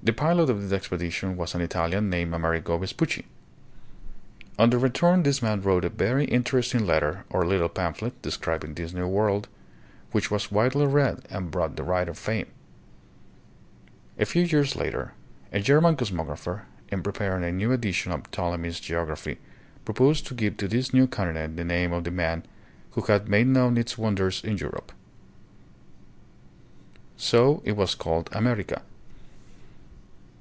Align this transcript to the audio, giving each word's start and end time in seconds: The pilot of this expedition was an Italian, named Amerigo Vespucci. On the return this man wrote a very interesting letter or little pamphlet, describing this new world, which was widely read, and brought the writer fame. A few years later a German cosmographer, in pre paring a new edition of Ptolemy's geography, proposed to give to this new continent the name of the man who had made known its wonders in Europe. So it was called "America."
The 0.00 0.12
pilot 0.12 0.48
of 0.48 0.62
this 0.62 0.72
expedition 0.72 1.36
was 1.36 1.54
an 1.56 1.60
Italian, 1.60 2.08
named 2.08 2.32
Amerigo 2.32 2.78
Vespucci. 2.78 3.26
On 4.56 4.70
the 4.70 4.78
return 4.78 5.24
this 5.24 5.42
man 5.42 5.60
wrote 5.60 5.84
a 5.84 5.88
very 5.90 6.24
interesting 6.24 6.86
letter 6.86 7.24
or 7.28 7.44
little 7.44 7.68
pamphlet, 7.68 8.22
describing 8.22 8.74
this 8.74 8.92
new 8.94 9.08
world, 9.08 9.48
which 10.12 10.30
was 10.30 10.52
widely 10.52 10.86
read, 10.86 11.26
and 11.30 11.50
brought 11.50 11.74
the 11.74 11.82
writer 11.82 12.14
fame. 12.14 12.46
A 14.20 14.24
few 14.24 14.44
years 14.44 14.76
later 14.76 15.14
a 15.52 15.58
German 15.58 15.96
cosmographer, 15.96 16.62
in 16.92 17.02
pre 17.02 17.12
paring 17.12 17.42
a 17.42 17.50
new 17.50 17.72
edition 17.72 18.12
of 18.12 18.30
Ptolemy's 18.30 18.78
geography, 18.78 19.38
proposed 19.84 20.28
to 20.28 20.34
give 20.34 20.56
to 20.58 20.68
this 20.68 20.94
new 20.94 21.08
continent 21.08 21.56
the 21.56 21.64
name 21.64 21.92
of 21.92 22.04
the 22.04 22.12
man 22.12 22.44
who 22.92 23.00
had 23.02 23.28
made 23.28 23.48
known 23.48 23.76
its 23.76 23.98
wonders 23.98 24.44
in 24.44 24.58
Europe. 24.58 24.92
So 27.16 27.62
it 27.64 27.72
was 27.76 27.96
called 27.96 28.30
"America." 28.32 28.80